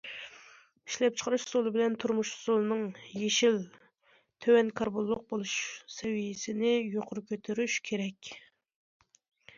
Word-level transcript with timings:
ئىشلەپچىقىرىش 0.91 1.43
ئۇسۇلى 1.47 1.73
بىلەن 1.75 1.97
تۇرمۇش 2.03 2.31
ئۇسۇلىنىڭ 2.37 2.81
يېشىل، 3.25 3.59
تۆۋەن 4.47 4.71
كاربونلۇق 4.81 5.23
بولۇش 5.35 5.53
سەۋىيەسىنى 5.99 6.75
يۇقىرى 6.75 7.27
كۆتۈرۈش 7.35 7.77
كېرەك. 7.91 8.35